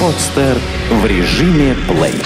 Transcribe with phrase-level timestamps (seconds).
[0.00, 0.58] Подстер
[0.90, 2.22] в режиме плей.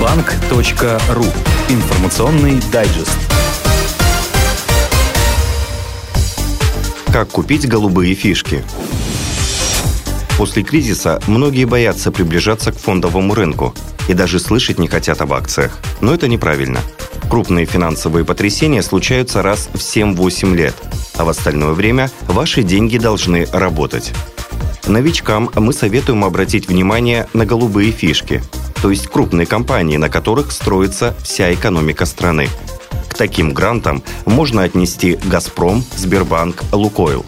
[0.00, 1.24] Банк.ру.
[1.68, 3.18] Информационный дайджест.
[7.12, 8.64] Как купить голубые фишки?
[10.36, 13.74] После кризиса многие боятся приближаться к фондовому рынку
[14.08, 15.78] и даже слышать не хотят об акциях.
[16.00, 16.80] Но это неправильно.
[17.30, 20.74] Крупные финансовые потрясения случаются раз в 7-8 лет,
[21.16, 24.12] а в остальное время ваши деньги должны работать.
[24.88, 28.42] Новичкам мы советуем обратить внимание на голубые фишки,
[28.82, 32.48] то есть крупные компании, на которых строится вся экономика страны.
[33.08, 37.24] К таким грантам можно отнести «Газпром», «Сбербанк», «Лукойл».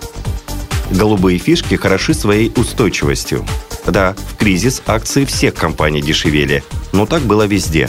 [0.90, 3.46] Голубые фишки хороши своей устойчивостью.
[3.86, 7.88] Да, в кризис акции всех компаний дешевели, но так было везде.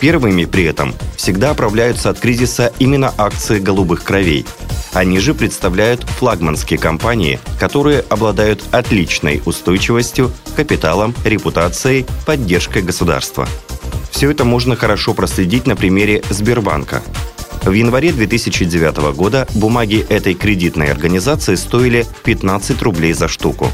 [0.00, 4.44] Первыми при этом всегда оправляются от кризиса именно акции голубых кровей.
[4.92, 13.48] Они же представляют флагманские компании, которые обладают отличной устойчивостью, капиталом, репутацией, поддержкой государства.
[14.10, 17.02] Все это можно хорошо проследить на примере Сбербанка.
[17.64, 23.68] В январе 2009 года бумаги этой кредитной организации стоили 15 рублей за штуку.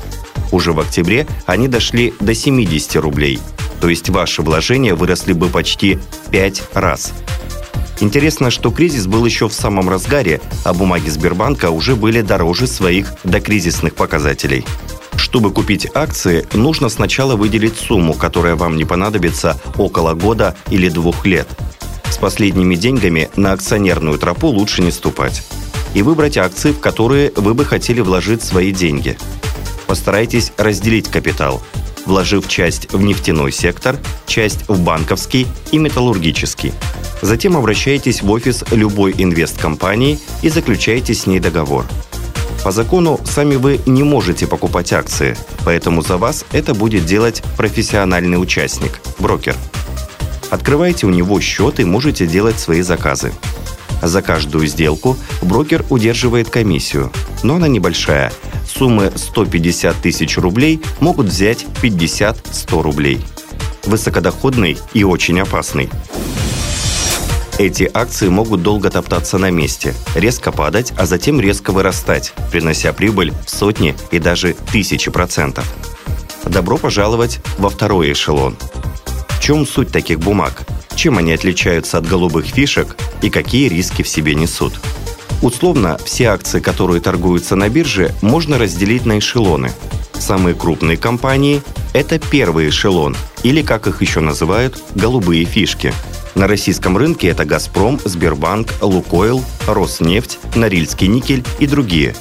[0.52, 3.38] Уже в октябре они дошли до 70 рублей.
[3.80, 5.98] То есть ваши вложения выросли бы почти
[6.30, 7.12] 5 раз.
[8.00, 13.12] Интересно, что кризис был еще в самом разгаре, а бумаги Сбербанка уже были дороже своих
[13.24, 14.64] докризисных показателей.
[15.16, 21.26] Чтобы купить акции, нужно сначала выделить сумму, которая вам не понадобится около года или двух
[21.26, 21.46] лет.
[22.10, 25.42] С последними деньгами на акционерную тропу лучше не ступать.
[25.92, 29.18] И выбрать акции, в которые вы бы хотели вложить свои деньги–
[29.90, 31.60] Постарайтесь разделить капитал,
[32.10, 36.72] вложив часть в нефтяной сектор, часть в банковский и металлургический.
[37.22, 41.86] Затем обращайтесь в офис любой инвесткомпании и заключайте с ней договор.
[42.64, 48.42] По закону сами вы не можете покупать акции, поэтому за вас это будет делать профессиональный
[48.42, 49.54] участник– брокер.
[50.50, 53.32] Открывайте у него счет и можете делать свои заказы.
[54.02, 57.12] За каждую сделку брокер удерживает комиссию,
[57.44, 58.32] но она небольшая–
[58.66, 63.20] суммы 150 тысяч рублей могут взять 50-100 рублей.
[63.84, 65.88] Высокодоходный и очень опасный.
[67.58, 73.34] Эти акции могут долго топтаться на месте, резко падать, а затем резко вырастать, принося прибыль
[73.46, 75.70] в сотни и даже тысячи процентов.
[76.44, 78.56] Добро пожаловать во второй эшелон.
[79.28, 80.62] В чем суть таких бумаг?
[80.94, 84.72] Чем они отличаются от голубых фишек и какие риски в себе несут?
[85.42, 89.72] Условно, все акции, которые торгуются на бирже, можно разделить на эшелоны.
[90.12, 91.62] Самые крупные компании–
[91.94, 95.94] это первый эшелон, или, как их еще называют, голубые фишки.
[96.34, 102.14] На российском рынке это «Газпром», «Сбербанк», «Лукойл», «Роснефть», «Норильский никель» и другие.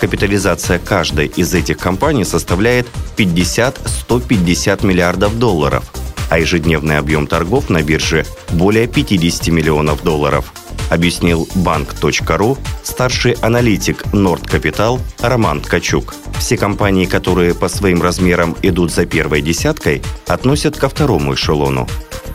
[0.00, 5.84] Капитализация каждой из этих компаний составляет 50-150 миллиардов долларов,
[6.28, 10.52] а ежедневный объем торгов на бирже– более 50 миллионов долларов–
[10.94, 16.14] объяснил банк.ру старший аналитик Норд Капитал Роман Ткачук.
[16.38, 21.88] Все компании, которые по своим размерам идут за первой десяткой, относят ко второму эшелону.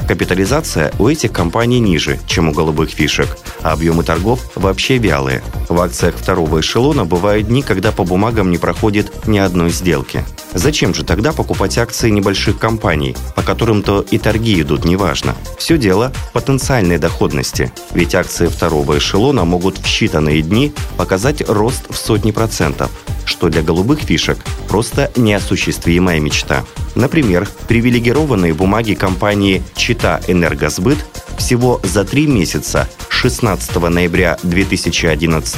[0.08, 5.42] Капитализация у этих компаний ниже, чем у голубых фишек, а объемы торгов вообще вялые.
[5.70, 10.26] В акциях второго эшелона бывают дни, когда по бумагам не проходит ни одной сделки.
[10.54, 15.36] Зачем же тогда покупать акции небольших компаний, по которым-то и торги идут неважно?
[15.58, 21.84] Все дело в потенциальной доходности, ведь акции второго эшелона могут в считанные дни показать рост
[21.90, 22.90] в сотни процентов,
[23.30, 26.66] что для голубых фишек просто неосуществимая мечта.
[26.96, 30.98] Например, привилегированные бумаги компании «Чита Энергосбыт»
[31.38, 35.56] всего за три месяца 16 ноября 2011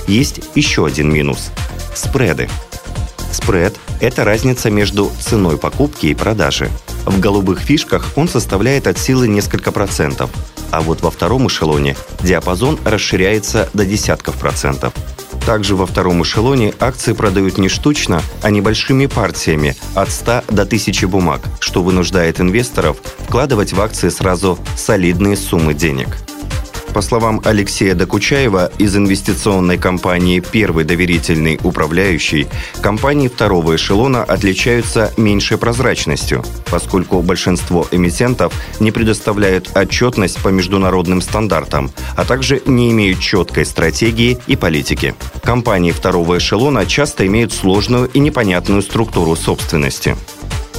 [0.08, 1.50] есть еще один минус–
[1.96, 2.48] спреды.
[3.32, 6.70] Спред– это разница между ценой покупки и продажи–
[7.08, 10.30] В голубых фишках он составляет от силы несколько процентов,
[10.72, 14.94] а вот во втором эшелоне диапазон расширяется до десятков процентов.
[15.46, 21.08] Также во втором эшелоне акции продают не штучно, а небольшими партиями от 100 до 1000
[21.08, 26.10] бумаг, что вынуждает инвесторов вкладывать в акции сразу солидные суммы денег–
[26.98, 32.48] по словам Алексея Докучаева из инвестиционной компании «Первый доверительный управляющий»,
[32.82, 41.92] компании второго эшелона отличаются меньшей прозрачностью, поскольку большинство эмитентов не предоставляют отчетность по международным стандартам,
[42.16, 45.14] а также не имеют четкой стратегии и политики.
[45.44, 50.18] Компании второго эшелона часто имеют сложную и непонятную структуру собственности.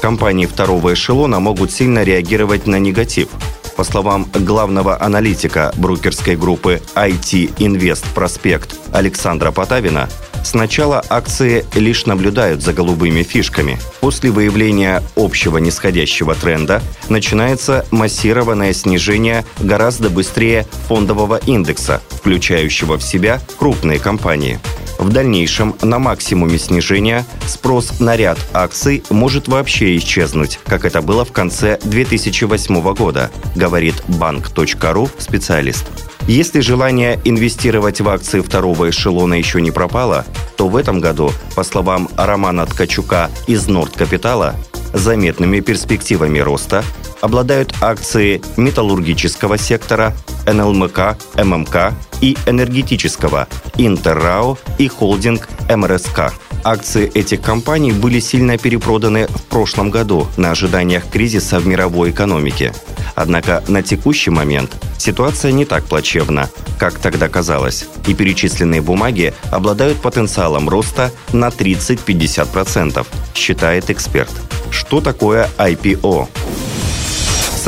[0.03, 3.29] Компании второго эшелона могут сильно реагировать на негатив–
[3.79, 10.09] по словам главного аналитика брокерской группы IT Invest Проспект Александра Потавина,
[10.45, 13.79] Сначала акции лишь наблюдают за голубыми фишками.
[14.01, 23.41] После выявления общего нисходящего тренда начинается массированное снижение гораздо быстрее фондового индекса, включающего в себя
[23.59, 24.59] крупные компании.
[24.99, 31.25] В дальнейшем на максимуме снижения спрос на ряд акций может вообще исчезнуть, как это было
[31.25, 35.87] в конце 2008 года, говорит банк.ру специалист.
[36.27, 41.63] Если желание инвестировать в акции второго эшелона еще не пропало, то в этом году, по
[41.63, 44.57] словам Романа Ткачука из Нордкапитала,
[44.93, 46.85] заметными перспективами роста
[47.21, 50.15] обладают акции металлургического сектора,
[50.47, 56.33] НЛМК, ММК и энергетического Интеррао и холдинг МРСК.
[56.65, 62.73] Акции этих компаний были сильно перепроданы в прошлом году на ожиданиях кризиса в мировой экономике.
[63.15, 66.49] Однако на текущий момент ситуация не так плачевна,
[66.79, 74.31] как тогда казалось, и перечисленные бумаги обладают потенциалом роста на 30-50%, считает эксперт.
[74.71, 76.29] Что такое IPO?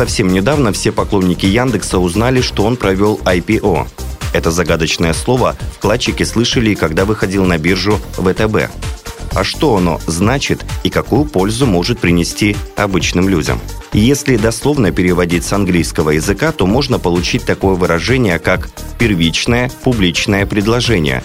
[0.01, 3.87] Совсем недавно все поклонники Яндекса узнали, что он провел IPO.
[4.33, 8.71] Это загадочное слово вкладчики слышали, когда выходил на биржу ВТБ.
[9.35, 13.61] А что оно значит и какую пользу может принести обычным людям?
[13.93, 21.23] Если дословно переводить с английского языка, то можно получить такое выражение, как «первичное публичное предложение».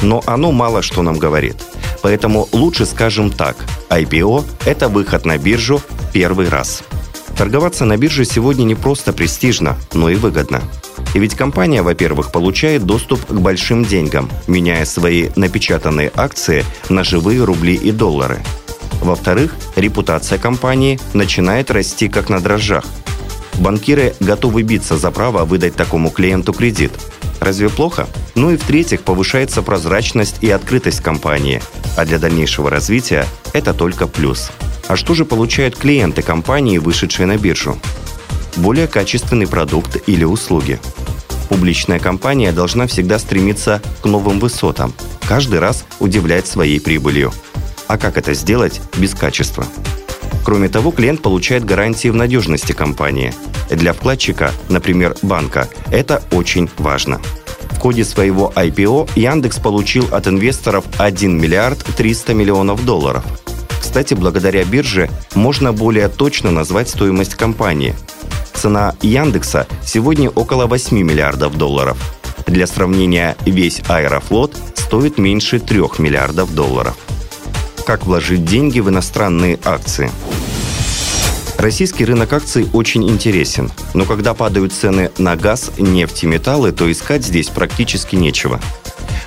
[0.00, 1.56] Но оно мало что нам говорит.
[2.02, 3.56] Поэтому лучше скажем так.
[3.90, 5.82] IPO– это выход на биржу
[6.12, 6.84] первый раз.
[7.36, 10.62] Торговаться на бирже сегодня не просто престижно, но и выгодно.
[11.14, 17.44] И ведь компания, во-первых, получает доступ к большим деньгам, меняя свои напечатанные акции на живые
[17.44, 18.40] рубли и доллары.
[19.00, 22.84] Во-вторых, репутация компании начинает расти как на дрожжах.
[23.58, 26.92] Банкиры готовы биться за право выдать такому клиенту кредит.
[27.40, 28.06] Разве плохо?
[28.34, 31.60] Ну и в-третьих, повышается прозрачность и открытость компании,
[31.96, 34.50] а для дальнейшего развития это только плюс.
[34.92, 37.78] А что же получают клиенты компании, вышедшие на биржу?
[38.56, 40.78] Более качественный продукт или услуги.
[41.48, 44.92] Публичная компания должна всегда стремиться к новым высотам,
[45.26, 47.32] каждый раз удивлять своей прибылью.
[47.86, 49.64] А как это сделать без качества?
[50.44, 53.32] Кроме того, клиент получает гарантии в надежности компании.
[53.70, 57.18] Для вкладчика, например, банка, это очень важно.
[57.70, 63.24] В ходе своего IPO Яндекс получил от инвесторов 1 миллиард 300 миллионов долларов–
[63.82, 67.96] кстати, благодаря бирже можно более точно назвать стоимость компании.
[68.54, 71.98] Цена Яндекса сегодня около 8 миллиардов долларов.
[72.46, 76.96] Для сравнения, весь Аэрофлот стоит меньше 3 миллиардов долларов.
[77.84, 80.12] Как вложить деньги в иностранные акции?
[81.58, 86.90] Российский рынок акций очень интересен, но когда падают цены на газ, нефть и металлы, то
[86.90, 88.60] искать здесь практически нечего–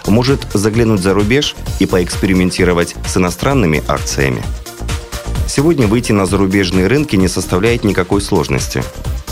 [0.07, 4.43] может заглянуть за рубеж и поэкспериментировать с иностранными акциями.
[5.47, 8.83] Сегодня выйти на зарубежные рынки не составляет никакой сложности.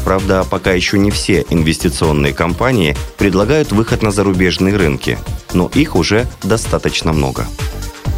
[0.06, 5.18] Правда, пока еще не все инвестиционные компании предлагают выход на зарубежные рынки,
[5.54, 7.46] но их уже достаточно много.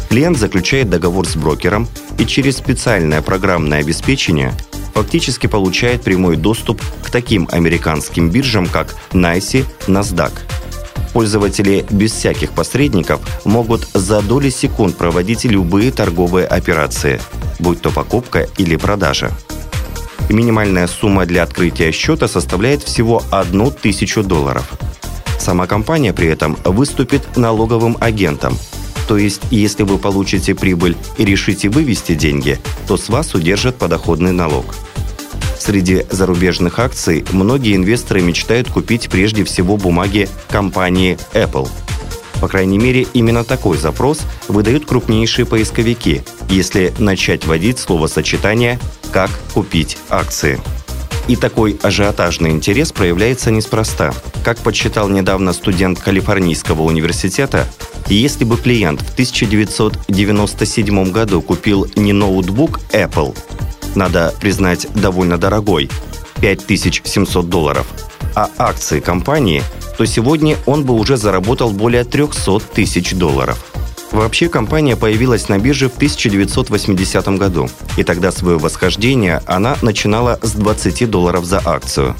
[0.08, 4.52] Клиент заключает договор с брокером и через специальное программное обеспечение
[4.94, 10.32] фактически получает прямой доступ к таким американским биржам, как NYSE, NASDAQ–
[11.16, 17.22] Пользователи без всяких посредников могут за доли секунд проводить любые торговые операции,
[17.58, 19.30] будь то покупка или продажа.
[20.28, 24.70] Минимальная сумма для открытия счета составляет всего 1000 долларов.
[25.38, 28.58] Сама компания при этом выступит налоговым агентом.
[29.08, 34.32] То есть, если вы получите прибыль и решите вывести деньги, то с вас удержат подоходный
[34.32, 34.66] налог–
[35.58, 41.68] Среди зарубежных акций многие инвесторы мечтают купить прежде всего бумаги компании Apple.
[42.40, 48.78] По крайней мере, именно такой запрос выдают крупнейшие поисковики, если начать вводить словосочетание
[49.10, 50.60] «как купить акции».
[51.28, 54.14] И такой ажиотажный интерес проявляется неспроста.
[54.44, 57.66] Как подсчитал недавно студент Калифорнийского университета,
[58.08, 63.36] если бы клиент в 1997 году купил не ноутбук Apple,
[63.96, 65.90] надо признать, довольно дорогой,
[66.40, 67.86] 5700 долларов,
[68.34, 69.62] а акции компании,
[69.96, 73.64] то сегодня он бы уже заработал более 300 тысяч долларов.
[74.12, 80.52] Вообще компания появилась на бирже в 1980 году, и тогда свое восхождение она начинала с
[80.52, 82.14] 20 долларов за акцию.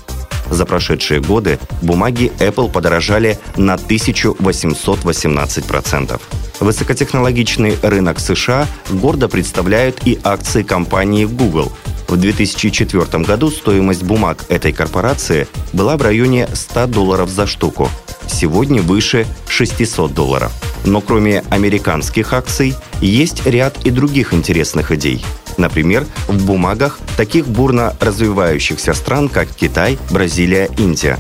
[0.50, 6.21] За прошедшие годы бумаги Apple подорожали на 1818%.
[6.61, 11.73] Высокотехнологичный рынок США гордо представляют и акции компании Google.
[12.09, 17.91] В 2004 году стоимость бумаг этой корпорации была в районе 100 долларов за штуку.
[18.27, 20.53] Сегодня выше 600 долларов.
[20.85, 25.25] Но кроме американских акций, есть ряд и других интересных идей.
[25.57, 31.19] Например, в бумагах таких бурно развивающихся стран, как Китай, Бразилия, Индия.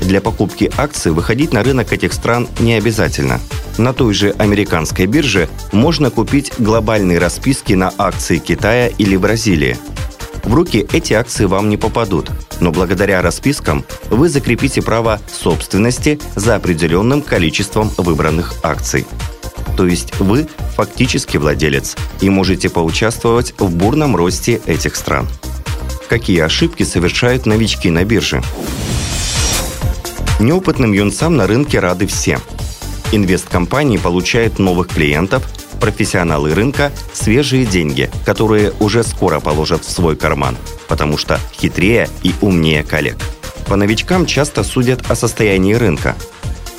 [0.00, 3.40] Для покупки акций выходить на рынок этих стран не обязательно.
[3.78, 9.76] На той же американской бирже можно купить глобальные расписки на акции Китая или Бразилии.
[10.44, 16.54] В руки эти акции вам не попадут, но благодаря распискам вы закрепите право собственности за
[16.54, 19.06] определенным количеством выбранных акций.
[19.76, 25.28] То есть вы фактически владелец и можете поучаствовать в бурном росте этих стран.
[26.08, 28.42] Какие ошибки совершают новички на бирже?
[30.38, 32.38] Неопытным юнцам на рынке рады все.
[33.10, 35.42] Инвесткомпании получают новых клиентов,
[35.80, 40.56] профессионалы рынка– свежие деньги, которые уже скоро положат в свой карман,
[40.88, 43.16] потому что хитрее и умнее коллег.
[43.66, 46.14] По новичкам часто судят о состоянии рынка.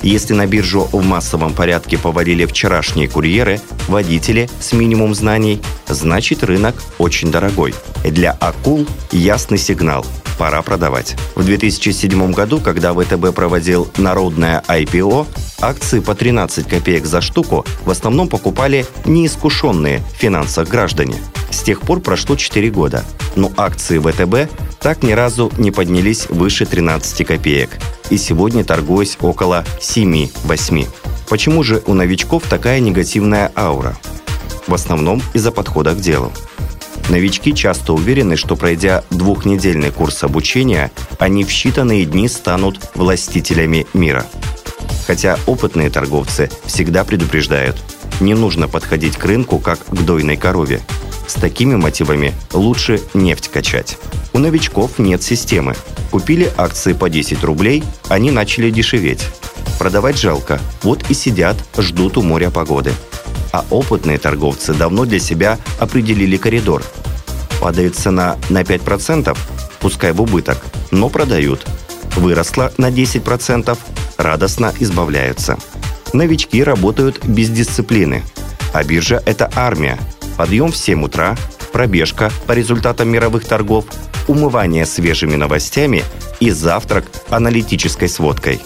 [0.03, 6.75] Если на биржу в массовом порядке повалили вчерашние курьеры, водители с минимум знаний, значит рынок
[6.99, 7.73] очень дорогой.
[8.03, 10.05] Для акул ясный сигнал–
[10.37, 11.15] пора продавать.
[11.35, 15.27] В 2007 году, когда ВТБ проводил народное IPO,
[15.61, 21.15] акции по 13 копеек за штуку в основном покупали неискушенные в финансах граждане.
[21.49, 23.03] С тех пор прошло 4 года,
[23.35, 27.71] но акции ВТБ так ни разу не поднялись выше 13 копеек
[28.09, 30.87] и сегодня торгуясь около 7-8.
[31.29, 33.97] Почему же у новичков такая негативная аура?
[34.65, 36.31] В основном из-за подхода к делу.
[37.09, 44.25] Новички часто уверены, что пройдя двухнедельный курс обучения, они в считанные дни станут властителями мира.
[45.05, 47.77] Хотя опытные торговцы всегда предупреждают,
[48.19, 50.81] не нужно подходить к рынку как к дойной корове.
[51.27, 53.97] С такими мотивами лучше нефть качать.
[54.33, 55.75] У новичков нет системы.
[56.11, 59.25] Купили акции по 10 рублей, они начали дешеветь.
[59.79, 62.91] Продавать жалко, вот и сидят, ждут у моря погоды–
[63.51, 66.83] а опытные торговцы давно для себя определили коридор.
[67.59, 69.37] Падает цена на 5%,
[69.79, 70.57] пускай в убыток,
[70.91, 71.65] но продают.
[72.15, 73.77] Выросла на 10%,
[74.17, 75.57] радостно избавляются.
[76.13, 78.23] Новички работают без дисциплины,
[78.73, 79.99] а биржа– это армия.
[80.37, 81.35] Подъем в 7 утра,
[81.71, 83.85] пробежка по результатам мировых торгов,
[84.27, 86.03] умывание свежими новостями
[86.39, 88.61] и завтрак аналитической сводкой.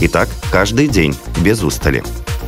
[0.00, 2.02] Итак, каждый день без устали.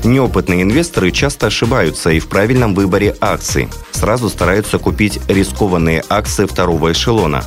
[0.05, 3.69] Неопытные инвесторы часто ошибаются и в правильном выборе акций.
[3.93, 7.43] Сразу стараются купить рискованные акции второго эшелона.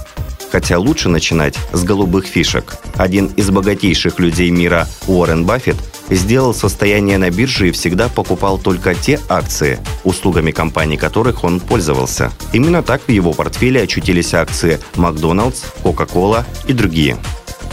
[0.52, 2.78] Хотя лучше начинать с голубых фишек.
[2.96, 5.76] Один из богатейших людей мира, Уоррен Баффет,
[6.10, 12.32] сделал состояние на бирже и всегда покупал только те акции, услугами компаний которых он пользовался.
[12.54, 17.18] Именно так в его портфеле очутились акции Макдоналдс, Кока-Кола и другие.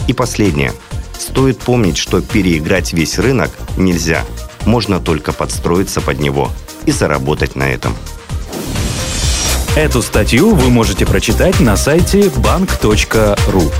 [0.07, 0.73] И последнее.
[1.17, 4.23] Стоит помнить, что переиграть весь рынок нельзя–
[4.65, 6.51] можно только подстроиться под него
[6.85, 7.95] и заработать на этом.
[9.75, 13.71] Эту статью вы можете прочитать на сайте bank.ru.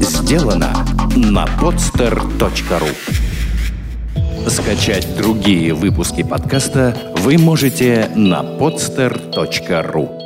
[0.00, 2.94] Сделано на podster.ru
[4.48, 10.17] Скачать другие выпуски подкаста вы можете на podster.ru